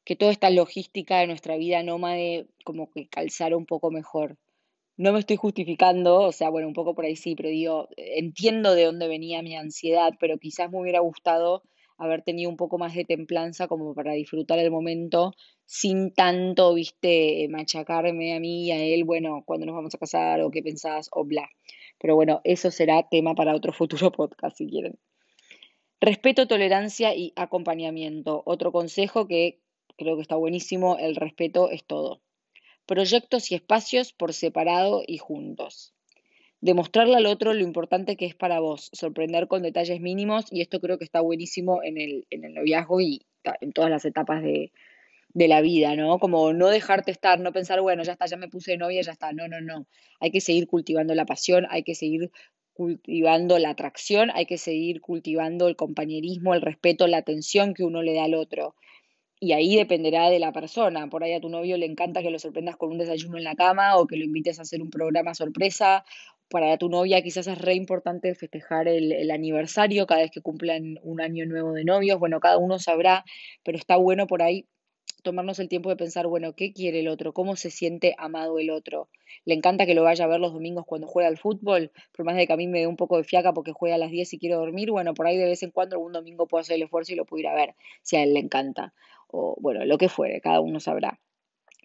[0.05, 4.39] que toda esta logística de nuestra vida nómade como que calzara un poco mejor
[4.97, 8.75] no me estoy justificando, o sea, bueno, un poco por ahí sí, pero digo, entiendo
[8.75, 11.65] de dónde venía mi ansiedad, pero quizás me hubiera gustado
[11.99, 15.33] haber tenido un poco más de templanza como para disfrutar el momento
[15.67, 20.41] sin tanto, viste, machacarme a mí y a él, bueno, cuando nos vamos a casar
[20.43, 21.49] o qué pensás o bla.
[21.99, 24.99] Pero bueno, eso será tema para otro futuro podcast si quieren.
[26.01, 28.43] Respeto, tolerancia y acompañamiento.
[28.45, 29.61] Otro consejo que
[29.97, 32.21] creo que está buenísimo, el respeto es todo
[32.87, 35.94] proyectos y espacios por separado y juntos.
[36.65, 40.81] Demostrarle al otro lo importante que es para vos, sorprender con detalles mínimos, y esto
[40.81, 43.27] creo que está buenísimo en el, en el noviazgo y
[43.61, 44.73] en todas las etapas de,
[45.35, 46.19] de la vida, ¿no?
[46.19, 49.13] Como no dejarte estar, no pensar, bueno, ya está, ya me puse de novia, ya
[49.13, 49.35] está.
[49.35, 49.87] No, no, no.
[50.21, 52.31] Hay que seguir cultivando la pasión, hay que seguir
[52.73, 58.01] cultivando la atracción, hay que seguir cultivando el compañerismo, el respeto, la atención que uno
[58.03, 58.75] le da al otro
[59.45, 61.09] y ahí dependerá de la persona.
[61.09, 63.55] Por ahí a tu novio le encanta que lo sorprendas con un desayuno en la
[63.55, 66.05] cama o que lo invites a hacer un programa sorpresa.
[66.49, 71.21] Para tu novia quizás es re importante festejar el, aniversario cada vez que cumplan un
[71.21, 72.19] año nuevo de novios.
[72.19, 73.25] Bueno, cada uno sabrá,
[73.65, 74.67] pero está bueno por ahí
[75.25, 77.33] tomarnos el tiempo de pensar, bueno, ¿qué quiere el otro?
[77.33, 79.09] ¿Cómo se siente amado el otro?
[79.45, 81.91] ¿Le encanta que lo vaya a ver los domingos cuando juega al fútbol?
[82.13, 83.99] Por más de que a mí me dé un poco de fiaca porque juega a
[83.99, 86.61] las 10 y quiero dormir, bueno, por ahí de vez en cuando algún domingo puedo
[86.61, 88.93] hacer el esfuerzo y lo puedo ir a ver, si a él le encanta.
[89.29, 91.19] O bueno, lo que fuere, cada uno sabrá.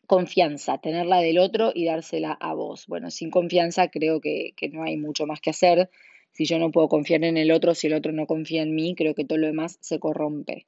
[0.10, 2.88] Confianza, tenerla del otro y dársela a vos.
[2.88, 5.92] Bueno, sin confianza creo que, que no hay mucho más que hacer.
[6.32, 8.96] Si yo no puedo confiar en el otro, si el otro no confía en mí,
[8.96, 10.66] creo que todo lo demás se corrompe.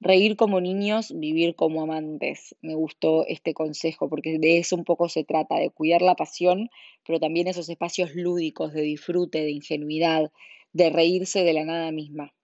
[0.00, 2.56] Reír como niños, vivir como amantes.
[2.60, 6.68] Me gustó este consejo porque de eso un poco se trata, de cuidar la pasión,
[7.06, 10.32] pero también esos espacios lúdicos de disfrute, de ingenuidad,
[10.72, 12.34] de reírse de la nada misma.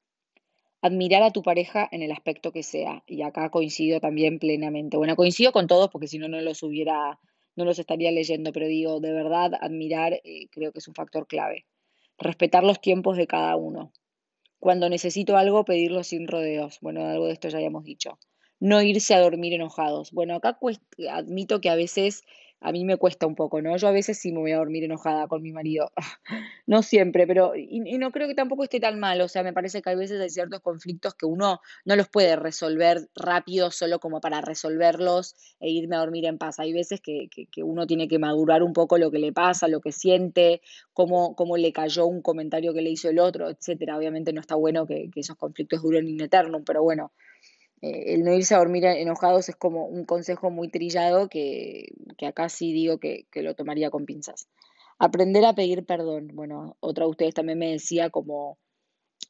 [0.81, 3.03] Admirar a tu pareja en el aspecto que sea.
[3.07, 4.97] Y acá coincido también plenamente.
[4.97, 7.19] Bueno, coincido con todos porque si no, no los hubiera,
[7.57, 11.27] no los estaría leyendo, pero digo, de verdad, admirar eh, creo que es un factor
[11.27, 11.67] clave.
[12.19, 13.93] Respetar los tiempos de cada uno.
[14.61, 16.79] Cuando necesito algo, pedirlo sin rodeos.
[16.81, 18.19] Bueno, algo de esto ya habíamos dicho.
[18.61, 20.13] No irse a dormir enojados.
[20.13, 20.59] Bueno, acá
[21.11, 22.25] admito que a veces
[22.61, 23.77] a mí me cuesta un poco, ¿no?
[23.77, 25.93] Yo a veces sí me voy a dormir enojada con mi marido.
[26.67, 29.21] no siempre, pero y, no creo que tampoco esté tan mal.
[29.21, 32.37] O sea, me parece que hay veces hay ciertos conflictos que uno no los puede
[32.37, 36.59] resolver rápido solo como para resolverlos e irme a dormir en paz.
[36.59, 37.29] Hay veces que,
[37.63, 40.61] uno tiene que madurar un poco lo que le pasa, lo que siente,
[40.93, 43.97] cómo, cómo le cayó un comentario que le hizo el otro, etcétera.
[43.97, 47.13] Obviamente no está bueno que, que esos conflictos duren in eternum, pero bueno,
[47.81, 51.93] eh, el no irse a dormir enojados es como un consejo muy trillado que,
[52.27, 54.49] acá sí digo que, lo tomaría con pinzas.
[54.99, 56.31] Aprender a pedir perdón.
[56.35, 58.59] Bueno, otra de ustedes también me decía como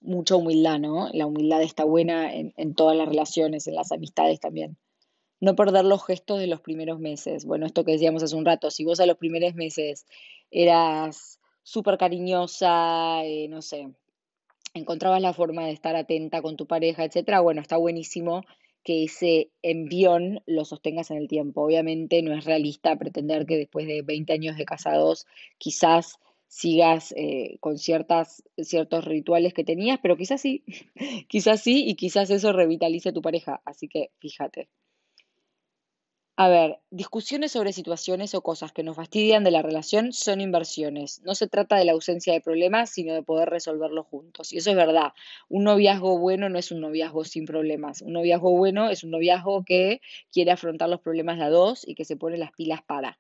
[0.01, 1.09] mucha humildad, ¿no?
[1.13, 4.79] La humildad está buena en, en todas las relaciones, en las amistades también.
[5.41, 7.45] No perder los gestos de los primeros meses.
[7.45, 10.07] Bueno, esto que decíamos hace un rato, si vos a los primeros meses
[10.51, 13.93] eras súper cariñosa, eh, no sé,
[14.75, 18.43] encontrabas la forma de estar atenta con tu pareja, etcétera, bueno, está buenísimo
[18.85, 21.63] que ese envión lo sostengas en el tiempo.
[21.63, 25.27] Obviamente no es realista pretender que después de 20 años de casados
[25.59, 30.65] quizás sigas eh, con ciertas, ciertos rituales que tenías, pero quizás sí,
[31.29, 33.61] quizás sí, y quizás eso revitalice tu pareja.
[33.65, 34.69] Así que fíjate.
[36.38, 41.20] A ver, discusiones sobre situaciones o cosas que nos fastidian de la relación son inversiones.
[41.22, 44.51] No se trata de la ausencia de problemas, sino de poder resolverlos juntos.
[44.55, 45.12] Y eso es verdad.
[45.51, 48.01] Un noviazgo bueno no es un noviazgo sin problemas.
[48.01, 50.01] Un noviazgo bueno es un noviazgo que
[50.33, 53.18] quiere afrontar los problemas de a dos y que se pone las pilas para.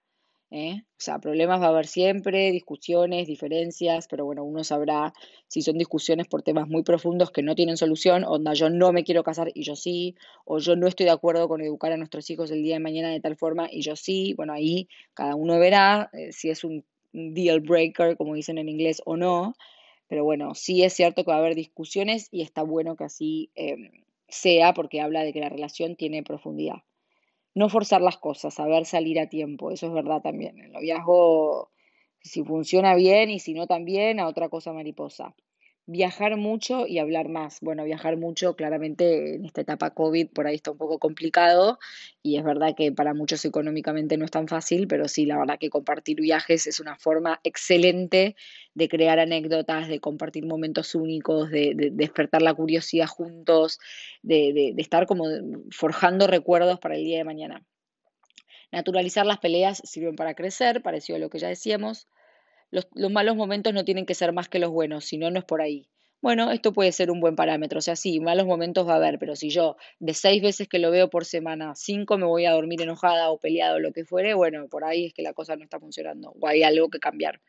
[0.50, 0.82] ¿Eh?
[0.84, 5.12] O sea, problemas va a haber siempre, discusiones, diferencias, pero bueno, uno sabrá
[5.46, 9.04] si son discusiones por temas muy profundos que no tienen solución, onda yo no me
[9.04, 12.28] quiero casar y yo sí, o yo no estoy de acuerdo con educar a nuestros
[12.30, 15.58] hijos el día de mañana de tal forma y yo sí, bueno, ahí cada uno
[15.58, 19.54] verá eh, si es un deal breaker, como dicen en inglés, o no,
[20.08, 23.50] pero bueno, sí es cierto que va a haber discusiones y está bueno que así
[23.54, 23.90] em,
[24.28, 26.82] sea porque habla de que la relación tiene profundidad
[27.58, 30.58] no forzar las cosas, saber salir a tiempo, eso es verdad también.
[30.60, 31.70] El noviazgo,
[32.20, 35.34] si funciona bien y si no también, a otra cosa mariposa.
[35.90, 37.60] Viajar mucho y hablar más.
[37.62, 41.78] Bueno, viajar mucho, claramente en esta etapa COVID por ahí está un poco complicado
[42.22, 45.58] y es verdad que para muchos económicamente no es tan fácil, pero sí, la verdad
[45.58, 48.36] que compartir viajes es una forma excelente
[48.74, 53.78] de crear anécdotas, de compartir momentos únicos, de, despertar la curiosidad juntos,
[54.20, 55.24] de, de estar como
[55.70, 57.64] forjando recuerdos para el día de mañana.
[58.70, 62.08] Naturalizar las peleas sirven para crecer, parecido a lo que ya decíamos
[62.70, 65.44] los, malos momentos no tienen que ser más que los buenos, si no, no es
[65.44, 65.88] por ahí.
[66.20, 69.20] Bueno, esto puede ser un buen parámetro, o sea, sí, malos momentos va a haber,
[69.20, 72.52] pero si yo de seis veces que lo veo por semana, cinco me voy a
[72.52, 75.54] dormir enojada o peleado o lo que fuere, bueno, por ahí es que la cosa
[75.54, 77.40] no está funcionando o hay algo que cambiar.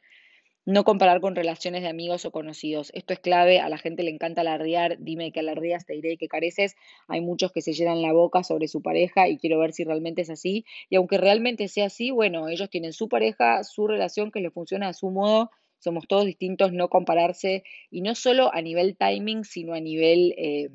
[0.66, 2.92] No comparar con relaciones de amigos o conocidos.
[2.94, 6.28] Esto es clave, a la gente le encanta alardear, dime que alardeas, te diré que
[6.28, 6.76] careces.
[7.08, 10.22] Hay muchos que se llenan la boca sobre su pareja y quiero ver si realmente
[10.22, 10.66] es así.
[10.90, 14.90] Y aunque realmente sea así, bueno, ellos tienen su pareja, su relación que les funciona
[14.90, 15.50] a su modo.
[15.80, 17.64] Somos todos distintos, no compararse.
[17.90, 20.36] Y no solo a nivel timing, sino a nivel...
[20.38, 20.70] Eh,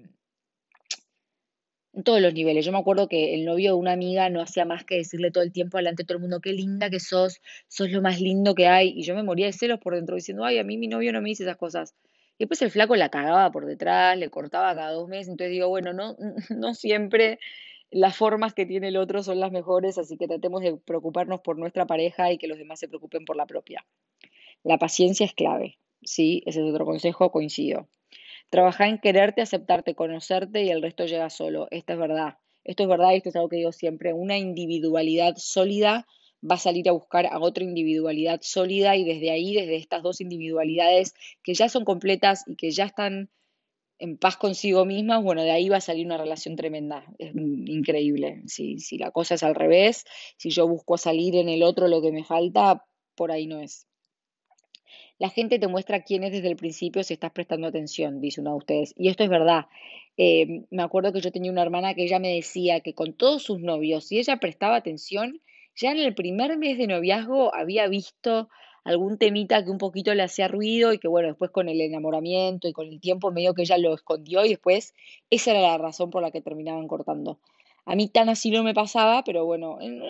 [1.94, 2.64] en todos los niveles.
[2.64, 5.44] Yo me acuerdo que el novio de una amiga no hacía más que decirle todo
[5.44, 8.54] el tiempo delante de todo el mundo, qué linda que sos, sos lo más lindo
[8.54, 8.90] que hay.
[8.96, 11.22] Y yo me moría de celos por dentro diciendo, ay, a mí mi novio no
[11.22, 11.94] me dice esas cosas.
[12.36, 15.28] Y después el flaco la cagaba por detrás, le cortaba cada dos meses.
[15.28, 16.16] Entonces digo, bueno, no,
[16.50, 17.38] no siempre
[17.90, 21.58] las formas que tiene el otro son las mejores, así que tratemos de preocuparnos por
[21.58, 23.86] nuestra pareja y que los demás se preocupen por la propia.
[24.64, 26.42] La paciencia es clave, ¿sí?
[26.44, 27.88] Ese es otro consejo, coincido.
[28.54, 31.66] Trabajar en quererte, aceptarte, conocerte y el resto llega solo.
[31.72, 32.38] Esta es verdad.
[32.62, 34.12] Esto es verdad y esto es algo que digo siempre.
[34.12, 36.06] Una individualidad sólida
[36.48, 40.20] va a salir a buscar a otra individualidad sólida y desde ahí, desde estas dos
[40.20, 43.28] individualidades que ya son completas y que ya están
[43.98, 48.42] en paz consigo mismas, bueno, de ahí va a salir una relación tremenda, es increíble.
[48.46, 50.04] Si, si la cosa es al revés,
[50.36, 52.84] si yo busco salir en el otro lo que me falta,
[53.16, 53.88] por ahí no es.
[55.18, 58.50] La gente te muestra quién es desde el principio si estás prestando atención, dice uno
[58.50, 58.94] de ustedes.
[58.96, 59.66] Y esto es verdad.
[60.16, 63.42] Eh, me acuerdo que yo tenía una hermana que ella me decía que con todos
[63.42, 65.40] sus novios, si ella prestaba atención,
[65.76, 68.48] ya en el primer mes de noviazgo había visto
[68.84, 72.68] algún temita que un poquito le hacía ruido y que bueno, después con el enamoramiento
[72.68, 74.94] y con el tiempo medio que ella lo escondió y después
[75.30, 77.38] esa era la razón por la que terminaban cortando.
[77.86, 80.00] A mí tan así no me pasaba, pero bueno, eh,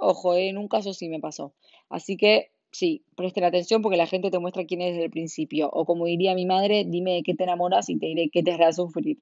[0.00, 1.52] ojo, en un caso sí me pasó.
[1.88, 5.70] Así que sí, presten atención porque la gente te muestra quién es desde el principio.
[5.70, 8.52] O como diría mi madre, dime de qué te enamoras y te diré qué te
[8.52, 9.18] hará sufrir.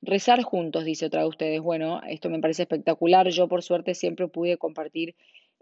[0.00, 1.60] Rezar juntos, dice otra de ustedes.
[1.60, 3.28] Bueno, esto me parece espectacular.
[3.28, 5.14] Yo por suerte siempre pude compartir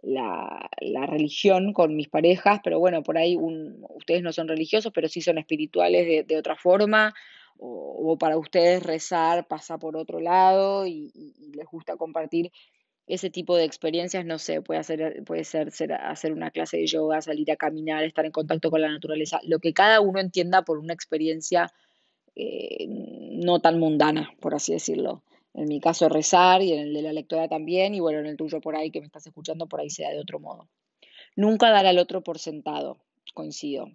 [0.03, 0.71] la,
[1.07, 5.39] religión con mis parejas, pero bueno, por ahí ustedes no son religiosos, pero sí son
[5.39, 7.15] espirituales de, otra forma,
[7.59, 11.13] o, para ustedes rezar pasa por otro lado y,
[11.55, 12.51] les gusta compartir
[13.11, 16.87] ese tipo de experiencias, no sé, puede, hacer, puede ser, ser, hacer una clase de
[16.87, 20.63] yoga, salir a caminar, estar en contacto con la naturaleza, lo que cada uno entienda
[20.63, 21.73] por una experiencia
[22.37, 25.23] eh, no tan mundana, por así decirlo.
[25.53, 28.37] En mi caso rezar y en el de la lectora también, y bueno, en el
[28.37, 30.69] tuyo por ahí que me estás escuchando, por ahí sea de otro modo.
[31.35, 32.99] Nunca dar al otro por sentado,
[33.35, 33.91] coincido.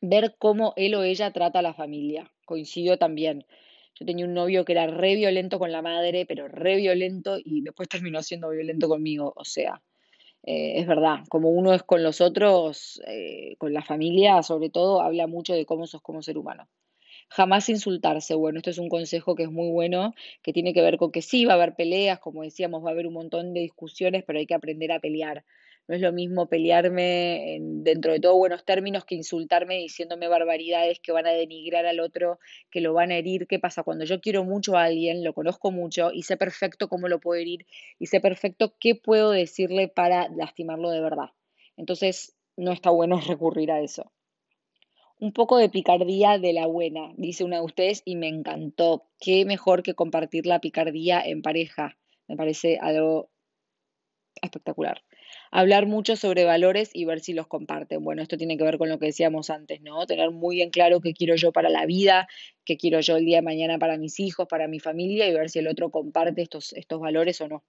[0.00, 3.46] Ver cómo él o ella trata a la familia, coincido también.
[4.00, 7.60] Yo tenía un novio que era re violento con la madre, pero re violento y
[7.60, 9.34] después terminó siendo violento conmigo.
[9.36, 9.82] O sea,
[10.44, 15.02] eh, es verdad, como uno es con los otros, eh, con la familia sobre todo,
[15.02, 16.68] habla mucho de cómo sos como ser humano.
[17.30, 18.34] Jamás insultarse.
[18.34, 21.22] Bueno, esto es un consejo que es muy bueno, que tiene que ver con que
[21.22, 24.38] sí, va a haber peleas, como decíamos, va a haber un montón de discusiones, pero
[24.38, 25.44] hay que aprender a pelear.
[25.88, 31.10] No es lo mismo pelearme dentro de todo buenos términos que insultarme diciéndome barbaridades que
[31.10, 32.38] van a denigrar al otro,
[32.70, 33.46] que lo van a herir.
[33.48, 33.82] ¿Qué pasa?
[33.82, 37.40] Cuando yo quiero mucho a alguien, lo conozco mucho y sé perfecto cómo lo puedo
[37.40, 37.66] herir
[37.98, 41.30] y sé perfecto qué puedo decirle para lastimarlo de verdad.
[41.76, 44.12] Entonces, no está bueno recurrir a eso.
[45.18, 49.04] Un poco de picardía de la buena, dice una de ustedes, y me encantó.
[49.18, 51.98] Qué mejor que compartir la picardía en pareja.
[52.26, 53.28] Me parece algo
[54.40, 55.02] espectacular.
[55.50, 58.02] Hablar mucho sobre valores y ver si los comparten.
[58.04, 60.06] Bueno, esto tiene que ver con lo que decíamos antes, ¿no?
[60.06, 62.28] Tener muy bien claro qué quiero yo para la vida,
[62.64, 65.50] qué quiero yo el día de mañana para mis hijos, para mi familia y ver
[65.50, 67.64] si el otro comparte estos, estos valores o no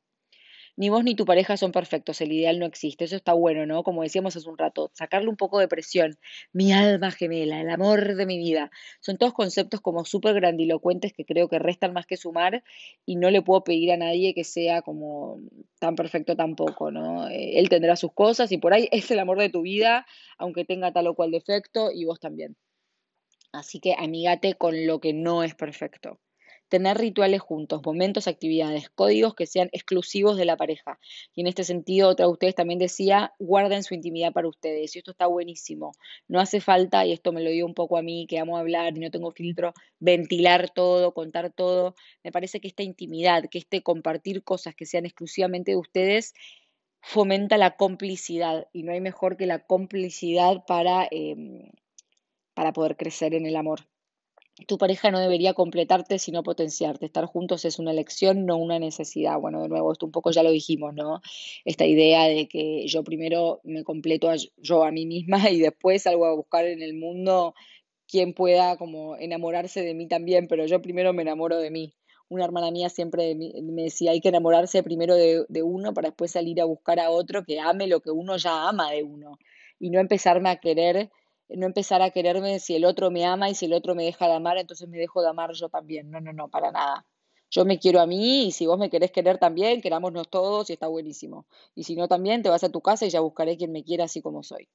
[0.78, 3.06] ni vos ni tu pareja son perfectos, el ideal no existe.
[3.06, 3.84] Eso está bueno, ¿no?
[3.84, 6.18] Como decíamos hace un rato, sacarle un poco de presión.
[6.54, 8.72] Mi alma gemela, el amor de mi vida.
[9.00, 12.64] Son todos conceptos como súper grandilocuentes que creo que restan más que sumar
[13.06, 15.40] y no le puedo pedir a nadie que sea como
[15.80, 17.28] tan perfecto tampoco, ¿no?
[17.30, 20.06] Eh, él tendrá sus cosas y por ahí es el amor de tu vida,
[20.38, 22.56] aunque tenga tal o cual defecto y vos también.
[23.52, 26.20] Así que amígate con lo que no es perfecto
[26.72, 31.00] tener rituales juntos, momentos, actividades, códigos que sean exclusivos de la pareja.
[31.36, 34.96] Y en este sentido, otra de ustedes también decía, guarden su intimidad para ustedes.
[34.96, 35.92] Y esto está buenísimo.
[36.30, 38.98] No hace falta, y esto me lo dio un poco a mí, que amo hablar
[38.98, 41.94] y no tengo filtro, ventilar todo, contar todo.
[42.24, 46.34] Me parece que esta intimidad, que este compartir cosas que sean exclusivamente de ustedes,
[47.02, 48.70] fomenta la complicidad.
[48.72, 51.70] Y no hay mejor que la complicidad para, em,
[52.54, 53.82] para poder crecer en el amor.
[54.68, 57.06] Tu pareja no debería completarte, sino potenciarte.
[57.06, 59.40] Estar juntos es una elección, no una necesidad.
[59.40, 61.22] Bueno, de nuevo, esto un poco ya lo dijimos, ¿no?
[61.66, 66.04] Esta idea de que yo primero me completo a yo a mí misma y después
[66.04, 67.56] salgo a buscar en el mundo
[68.08, 71.94] quien pueda como enamorarse de mí también, pero yo primero me enamoro de mí.
[72.28, 76.32] Una hermana mía siempre me decía, hay que enamorarse primero de, de uno para después
[76.32, 79.38] salir a buscar a otro que ame lo que uno ya ama de uno
[79.80, 81.10] y no empezarme a querer
[81.56, 84.28] no empezar a quererme si el otro me ama y si el otro me deja
[84.28, 86.10] de amar, entonces me dejo de amar yo también.
[86.12, 87.06] No, no, no, para nada.
[87.50, 90.74] Yo me quiero a mí y si vos me querés querer también, querámonos todos y
[90.74, 91.46] está buenísimo.
[91.76, 94.06] Y si no también, te vas a tu casa y ya buscaré quien me quiera
[94.06, 94.70] así como soy.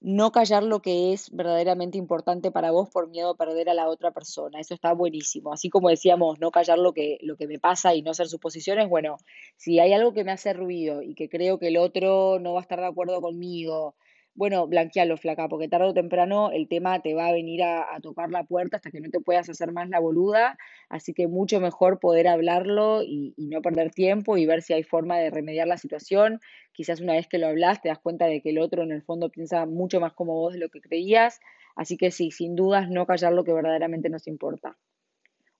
[0.00, 3.88] No callar lo que es verdaderamente importante para vos por miedo a perder a la
[3.88, 4.60] otra persona.
[4.60, 5.52] Eso está buenísimo.
[5.52, 8.88] Así como decíamos, no callar lo que, lo que me pasa y no hacer suposiciones.
[8.88, 9.18] Bueno,
[9.56, 12.60] si hay algo que me hace ruido y que creo que el otro no va
[12.60, 13.96] a estar de acuerdo conmigo,
[14.38, 18.30] bueno, blanquealo, flaca, porque tarde o temprano el tema te va a venir a, tocar
[18.30, 20.56] la puerta hasta que no te puedas hacer más la boluda,
[20.88, 25.18] así que mucho mejor poder hablarlo y, no perder tiempo y ver si hay forma
[25.18, 26.38] de remediar la situación.
[26.70, 29.02] Quizás una vez que lo hablas te das cuenta de que el otro en el
[29.02, 31.40] fondo piensa mucho más como vos de lo que creías,
[31.74, 34.78] así que sí, sin dudas no callar lo que verdaderamente nos importa.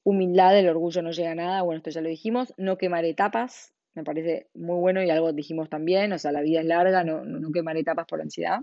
[0.04, 3.74] Humildad, el orgullo no llega a nada, bueno, esto ya lo dijimos, no quemar etapas,
[3.98, 7.24] me parece muy bueno y algo dijimos también, o sea, la vida es larga, no,
[7.24, 8.60] no quemar etapas por ansiedad.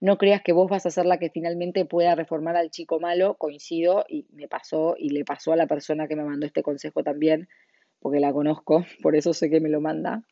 [0.00, 3.36] no creas que vos vas a ser la que finalmente pueda reformar al chico malo,
[3.38, 7.02] coincido y me pasó y le pasó a la persona que me mandó este consejo
[7.02, 7.48] también,
[8.00, 10.22] porque la conozco, por eso sé que me lo manda.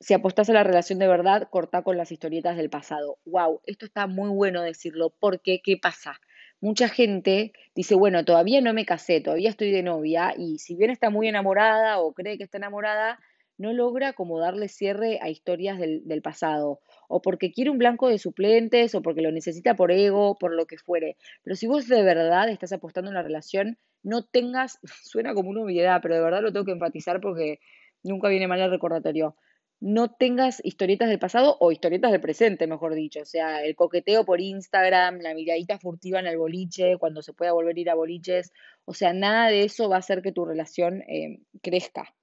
[0.00, 3.18] Si apostás a la relación de verdad, cortá con las historietas del pasado.
[3.26, 6.18] Wow, esto está muy bueno decirlo, porque ¿qué pasa?
[6.60, 10.90] Mucha gente dice, bueno, todavía no me casé, todavía estoy de novia, y si bien
[10.90, 13.18] está muy enamorada o cree que está enamorada,
[13.56, 18.18] no logra como darle cierre a historias del, pasado, o porque quiere un blanco de
[18.18, 21.16] suplentes, o porque lo necesita por ego, por lo que fuere.
[21.42, 25.62] Pero si vos de verdad estás apostando en la relación, no tengas, suena como una
[25.62, 27.60] obviedad, pero de verdad lo tengo que enfatizar porque
[28.02, 29.34] nunca viene mal el recordatorio
[29.80, 33.20] no tengas historietas del pasado o historietas del presente, mejor dicho.
[33.22, 37.52] O sea, el coqueteo por Instagram, la miradita furtiva en el boliche, cuando se pueda
[37.52, 38.52] volver a ir a boliches.
[38.84, 42.14] O sea, nada de eso va a hacer que tu relación eh, crezca.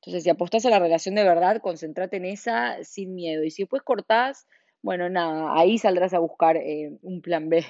[0.00, 3.44] Entonces, si apostás a la relación de verdad, concéntrate en esa sin miedo.
[3.44, 4.46] Y si después cortás,
[4.82, 7.64] bueno, nada, ahí saldrás a buscar eh, un plan B.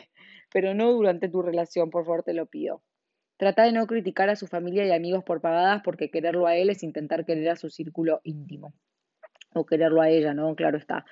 [0.53, 2.83] Pero no durante tu relación, por favor, te lo pido.
[3.37, 6.71] Trata de no criticar a su familia y amigos por pagadas porque quererlo a él
[6.71, 8.73] es intentar querer a su círculo íntimo
[9.55, 10.55] o quererlo a ella, ¿no?
[10.55, 11.05] Claro está.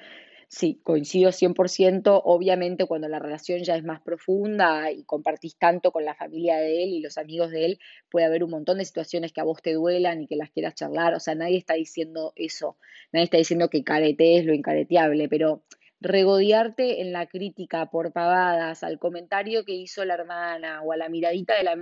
[0.54, 2.20] Sí, coincido 100%.
[2.24, 6.84] Obviamente cuando la relación ya es más profunda y compartís tanto con la familia de
[6.84, 7.78] él y los amigos de él,
[8.10, 10.74] puede haber un montón de situaciones que a vos te duelan y que las quieras
[10.74, 11.14] charlar.
[11.14, 12.76] O sea, nadie está diciendo eso.
[13.12, 15.62] Nadie está diciendo que caretees lo incareteable, pero
[16.02, 21.08] regodearte en la crítica por pavadas al comentario que hizo la hermana o a la
[21.08, 21.76] miradita de la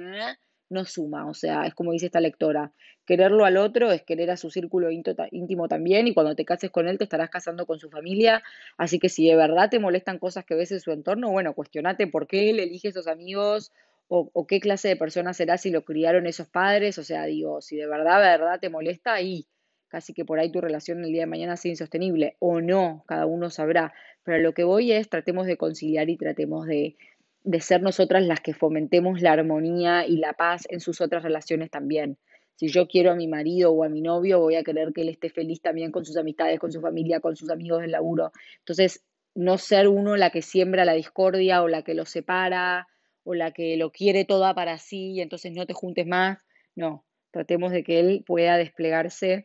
[0.70, 2.72] no suma, o sea, es como dice esta lectora,
[3.04, 6.88] quererlo al otro es querer a su círculo íntimo también y cuando te cases con
[6.88, 8.42] él te estarás casando con su familia,
[8.78, 12.06] así que si de verdad te molestan cosas que ves en su entorno, bueno, cuestionate
[12.06, 13.72] por qué él elige esos amigos
[14.08, 17.60] o, o, qué clase de persona será si lo criaron esos padres, o sea, digo,
[17.60, 19.46] si de verdad, de verdad te molesta, ahí
[19.90, 23.26] casi que por ahí tu relación el día de mañana sea insostenible o no, cada
[23.26, 26.96] uno sabrá, pero lo que voy es tratemos de conciliar y tratemos de
[27.42, 31.70] de ser nosotras las que fomentemos la armonía y la paz en sus otras relaciones
[31.70, 32.18] también.
[32.56, 35.08] Si yo quiero a mi marido o a mi novio, voy a querer que él
[35.08, 38.32] esté feliz también con sus amistades, con su familia, con sus amigos del laburo.
[38.58, 39.02] Entonces,
[39.34, 42.88] no ser uno la que siembra la discordia o la que lo separa
[43.24, 46.44] o la que lo quiere toda para sí y entonces no te juntes más.
[46.74, 49.44] No, tratemos de que él pueda desplegarse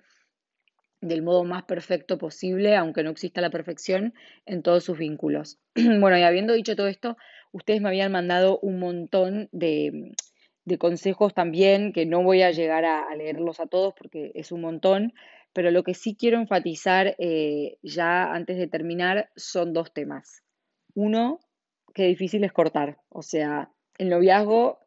[1.01, 4.13] del modo más perfecto posible, aunque no exista la perfección,
[4.45, 5.59] en todos sus vínculos.
[5.75, 7.17] bueno, y habiendo dicho todo esto,
[7.51, 10.13] ustedes me habían mandado un montón de,
[10.79, 15.13] consejos también, que no voy a llegar a, leerlos a todos porque es un montón,
[15.53, 20.43] pero lo que sí quiero enfatizar eh, ya antes de terminar son dos temas.
[20.95, 21.39] Uno,
[21.93, 24.79] que difícil es cortar, o sea, el noviazgo,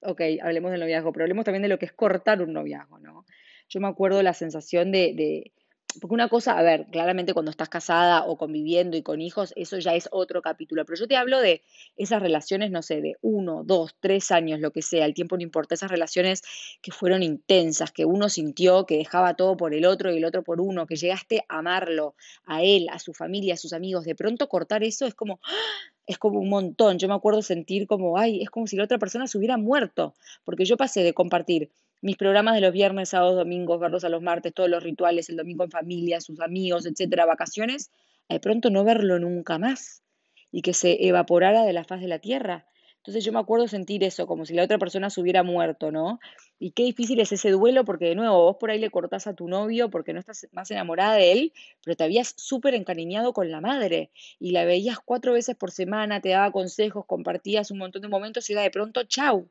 [0.00, 3.26] ok, hablemos del noviazgo, pero hablemos también de lo que es cortar un noviazgo, ¿no?
[3.68, 5.52] Yo me acuerdo la sensación de
[6.00, 9.78] porque una cosa, a ver, claramente cuando estás casada o conviviendo y con hijos, eso
[9.78, 11.62] ya es otro capítulo, pero yo te hablo de
[11.96, 15.42] esas relaciones, no sé, de uno, dos, tres años, lo que sea, el tiempo no
[15.42, 16.42] importa, esas relaciones
[16.82, 20.42] que fueron intensas, que uno sintió que dejaba todo por el otro y el otro
[20.42, 24.14] por uno, que llegaste a amarlo, a él, a su familia, a sus amigos, de
[24.14, 25.92] pronto cortar eso es como, ¡ah!
[26.06, 26.98] es como un montón.
[26.98, 30.14] Yo me acuerdo sentir como, ay, es como si la otra persona se hubiera muerto,
[30.44, 31.70] porque yo pasé de compartir
[32.06, 35.36] mis programas de los viernes, sábados, domingos, verlos a los martes, todos los rituales, el
[35.36, 37.90] domingo en familia, sus amigos, etcétera, vacaciones,
[38.28, 40.04] de pronto no verlo nunca más
[40.52, 42.64] y que se evaporara de la faz de la tierra.
[42.98, 46.20] Entonces yo me acuerdo sentir eso, como si la otra persona se hubiera muerto, ¿no?
[46.60, 49.34] Y qué difícil es ese duelo, porque de nuevo, vos por ahí le cortás a
[49.34, 51.52] tu novio porque no estás más enamorada de él,
[51.84, 56.20] pero te habías súper encariñado con la madre y la veías cuatro veces por semana,
[56.20, 59.48] te daba consejos, compartías un montón de momentos y era de pronto, chau,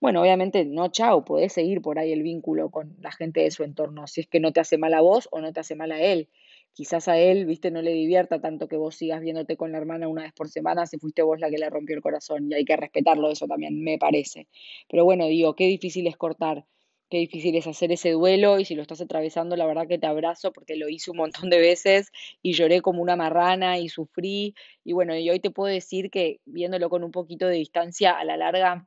[0.00, 3.64] bueno, obviamente no chao, podés seguir por ahí el vínculo con la gente de su
[3.64, 5.92] entorno, si es que no te hace mal a vos o no te hace mal
[5.92, 6.28] a él.
[6.72, 10.08] Quizás a él, viste, no le divierta tanto que vos sigas viéndote con la hermana
[10.08, 12.64] una vez por semana si fuiste vos la que le rompió el corazón y hay
[12.64, 14.48] que respetarlo eso también, me parece.
[14.88, 16.64] Pero bueno, digo, qué difícil es cortar,
[17.10, 20.06] qué difícil es hacer ese duelo y si lo estás atravesando, la verdad que te
[20.06, 22.10] abrazo porque lo hice un montón de veces
[22.40, 26.40] y lloré como una marrana y sufrí y bueno, y hoy te puedo decir que
[26.46, 28.86] viéndolo con un poquito de distancia, a la larga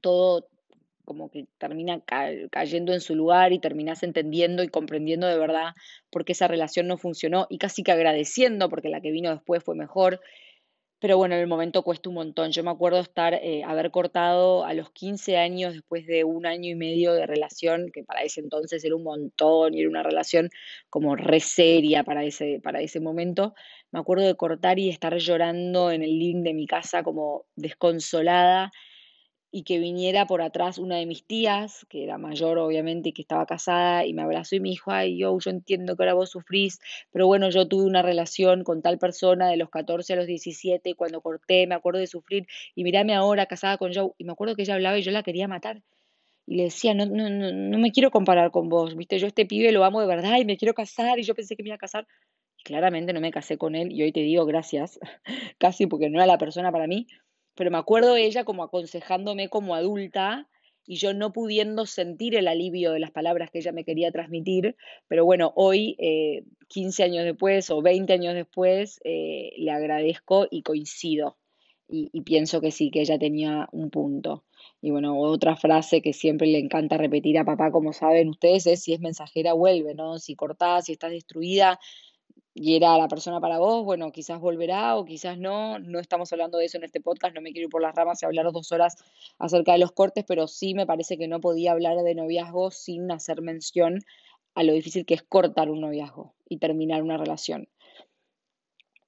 [0.00, 0.48] todo
[1.04, 2.00] como que termina
[2.50, 5.74] cayendo en su lugar y terminas entendiendo y comprendiendo de verdad
[6.10, 9.62] por qué esa relación no funcionó y casi que agradeciendo porque la que vino después
[9.62, 10.20] fue mejor.
[11.00, 12.50] Pero bueno, en el momento cuesta un montón.
[12.52, 16.70] Yo me acuerdo estar, eh, haber cortado a los 15 años después de un año
[16.70, 20.48] y medio de relación, que para ese entonces era un montón y era una relación
[20.88, 23.54] como re seria para ese, para ese momento.
[23.90, 28.72] Me acuerdo de cortar y estar llorando en el living de mi casa como desconsolada
[29.54, 33.22] y que viniera por atrás una de mis tías, que era mayor obviamente y que
[33.22, 36.30] estaba casada, y me abrazó y me dijo, ay, yo, yo entiendo que ahora vos
[36.30, 36.80] sufrís,
[37.12, 40.90] pero bueno, yo tuve una relación con tal persona de los 14 a los 17
[40.90, 44.32] y cuando corté me acuerdo de sufrir y mirame ahora casada con Joe y me
[44.32, 45.82] acuerdo que ella hablaba y yo la quería matar.
[46.46, 49.46] Y le decía, no, no, no, no me quiero comparar con vos, viste, yo este
[49.46, 51.76] pibe lo amo de verdad y me quiero casar y yo pensé que me iba
[51.76, 52.08] a casar.
[52.64, 54.98] Claramente no me casé con él y hoy te digo gracias,
[55.58, 57.06] casi porque no era la persona para mí,
[57.54, 60.48] pero me acuerdo ella como aconsejándome como adulta
[60.86, 64.76] y yo no pudiendo sentir el alivio de las palabras que ella me quería transmitir,
[65.08, 70.62] pero bueno, hoy, eh, 15 años después o 20 años después, eh, le agradezco y
[70.62, 71.38] coincido
[71.88, 74.44] y, y pienso que sí, que ella tenía un punto.
[74.80, 78.82] Y bueno, otra frase que siempre le encanta repetir a papá, como saben ustedes, es
[78.82, 80.18] si es mensajera, vuelve, ¿no?
[80.18, 81.78] Si cortás, si estás destruida,
[82.54, 86.58] y era la persona para vos, bueno, quizás volverá o quizás no, no estamos hablando
[86.58, 88.70] de eso en este podcast, no me quiero ir por las ramas y hablar dos
[88.70, 88.96] horas
[89.38, 93.10] acerca de los cortes, pero sí me parece que no podía hablar de noviazgo sin
[93.10, 94.00] hacer mención
[94.54, 97.68] a lo difícil que es cortar un noviazgo y terminar una relación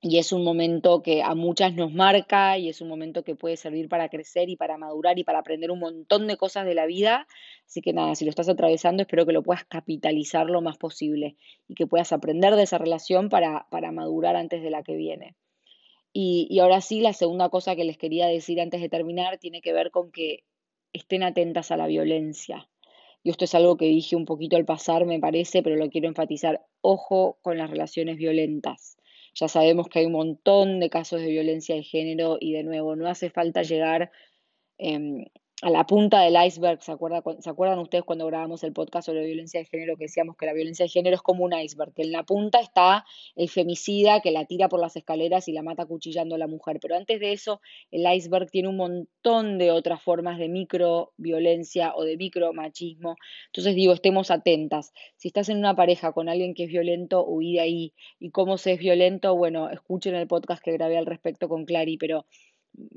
[0.09, 3.57] y es un momento que a muchas nos marca y es un momento que puede
[3.57, 6.87] servir para crecer y para madurar y para aprender un montón de cosas de la
[6.87, 7.27] vida.
[7.67, 11.37] Así que nada, si lo estás atravesando, espero que lo puedas capitalizar lo más posible
[11.67, 15.35] y que puedas aprender de esa relación para, para madurar antes de la que viene.
[16.13, 19.61] Y, y ahora sí, la segunda cosa que les quería decir antes de terminar tiene
[19.61, 20.45] que ver con que
[20.93, 22.69] estén atentas a la violencia.
[23.25, 26.07] Y esto es algo que dije un poquito al pasar, me parece, pero lo quiero
[26.07, 26.65] enfatizar.
[26.81, 28.97] Ojo con las relaciones violentas
[29.37, 32.97] ya sabemos que hay un montón de casos de violencia de género y de nuevo,
[32.97, 34.11] no hace falta llegar
[34.79, 35.27] em,
[35.63, 36.83] a la punta del iceberg.
[36.83, 36.93] ¿Se,
[37.41, 40.53] ¿Se acuerdan ustedes cuando grabamos el podcast sobre violencia de género que decíamos que la
[40.53, 41.95] violencia de género es como un iceberg?
[41.95, 45.63] Que en la punta está el femicida que la tira por las escaleras y la
[45.63, 46.79] mata cuchillando a la mujer.
[46.81, 52.05] Pero antes de eso, el iceberg tiene un montón de otras formas de microviolencia o
[52.05, 53.17] de micromachismo.
[53.47, 54.93] Entonces digo, estemos atentas.
[55.17, 57.95] Si estás en una pareja con alguien que es violento, huí de ahí.
[58.19, 59.35] ¿Y cómo se es violento?
[59.35, 62.27] Bueno, escuchen el podcast que grabé al respecto con Clary, pero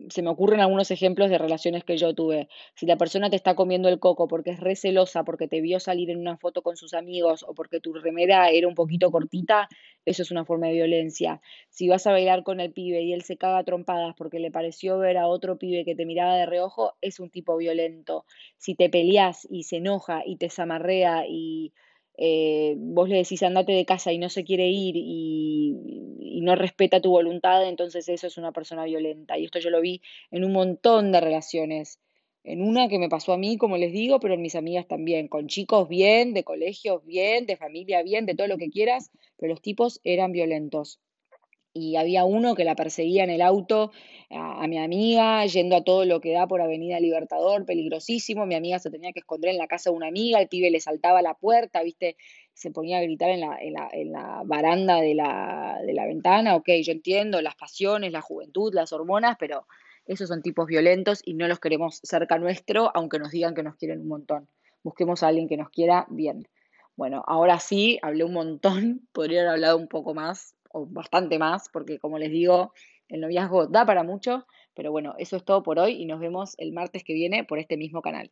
[0.09, 2.47] se me ocurren algunos ejemplos de relaciones que yo tuve.
[2.75, 6.09] Si la persona te está comiendo el coco porque es recelosa, porque te vio salir
[6.09, 9.69] en una foto con sus amigos o porque tu remera era un poquito cortita,
[10.05, 11.41] eso es una forma de violencia.
[11.69, 14.97] Si vas a bailar con el pibe y él se caga trompadas porque le pareció
[14.97, 18.25] ver a otro pibe que te miraba de reojo, es un tipo violento.
[18.57, 21.73] Si te peleas y se enoja y te zamarrea y
[22.21, 27.01] eh, vos le decís andate de casa y no se quiere ir y, no respeta
[27.01, 29.37] tu voluntad, entonces eso es una persona violenta.
[29.37, 30.01] Y esto yo lo vi
[30.31, 31.99] en un montón de relaciones.
[32.43, 35.27] En una que me pasó a mí, como les digo, pero en mis amigas también,
[35.27, 39.51] con chicos bien, de colegios bien, de familia bien, de todo lo que quieras, pero
[39.51, 40.99] los tipos eran violentos
[41.73, 43.91] y había uno que la perseguía en el auto
[44.29, 48.79] a, mi amiga, yendo a todo lo que da por Avenida Libertador, peligrosísimo, mi amiga
[48.79, 51.33] se tenía que esconder en la casa de una amiga, el pibe le saltaba la
[51.33, 52.15] puerta, viste,
[52.53, 56.05] se ponía a gritar en la, en la, en la baranda de la, de la
[56.05, 59.65] ventana, ok, yo entiendo las pasiones, la juventud, las hormonas, pero
[60.05, 63.75] esos son tipos violentos y no los queremos cerca nuestro, aunque nos digan que nos
[63.75, 64.47] quieren un montón.
[64.83, 66.47] Busquemos a alguien que nos quiera bien.
[66.95, 71.69] Bueno, ahora sí, hablé un montón, podría haber hablado un poco más, o bastante más,
[71.69, 72.73] porque como les digo,
[73.07, 76.55] el noviazgo da para mucho, pero bueno, eso es todo por hoy y nos vemos
[76.57, 78.31] el martes que viene por este mismo canal.